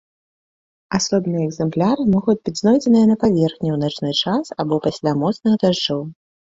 Асобныя 0.97 1.43
экзэмпляры 1.49 2.07
могуць 2.15 2.37
быць 2.43 2.55
знойдзеныя 2.61 3.05
на 3.13 3.21
паверхні 3.27 3.67
ў 3.77 3.79
начны 3.85 4.09
час 4.23 4.45
або 4.61 4.85
пасля 4.91 5.19
моцных 5.25 5.53
дажджоў. 5.65 6.01